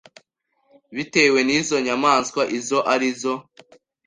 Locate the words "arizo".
2.93-3.33